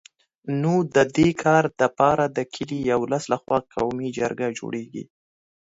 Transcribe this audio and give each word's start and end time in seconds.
نو 0.61 0.73
د 0.95 0.97
دي 1.15 1.29
کار 1.43 1.63
دپاره 1.81 2.23
د 2.37 2.39
کلي 2.53 2.79
یا 2.89 2.95
ولس 3.03 3.23
له 3.31 3.37
خوا 3.41 3.57
قومي 3.73 4.09
جرګه 4.19 4.47
جوړېږي 4.59 5.03